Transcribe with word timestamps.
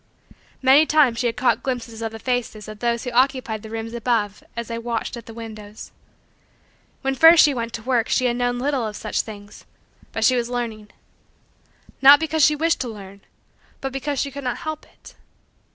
Many 0.63 0.87
times 0.87 1.19
she 1.19 1.27
had 1.27 1.37
caught 1.37 1.61
glimpses 1.61 2.01
of 2.01 2.11
the 2.11 2.17
faces 2.17 2.67
of 2.67 2.79
those 2.79 3.03
who 3.03 3.11
occupied 3.11 3.61
the 3.61 3.69
rooms 3.69 3.93
above 3.93 4.43
as 4.57 4.67
they 4.67 4.79
watched 4.79 5.15
at 5.15 5.27
the 5.27 5.33
windows. 5.35 5.91
When 7.03 7.13
first 7.13 7.43
she 7.43 7.53
went 7.53 7.71
to 7.73 7.83
work 7.83 8.09
she 8.09 8.25
had 8.25 8.35
known 8.37 8.57
little 8.57 8.87
of 8.87 8.95
such 8.95 9.21
things, 9.21 9.63
but 10.11 10.23
she 10.25 10.35
was 10.35 10.49
learning. 10.49 10.89
Not 12.01 12.19
because 12.19 12.43
she 12.43 12.55
wished 12.55 12.81
to 12.81 12.87
learn 12.87 13.21
but 13.79 13.93
because 13.93 14.19
she 14.19 14.31
could 14.31 14.43
not 14.43 14.57
help 14.57 14.87
it. 14.87 15.13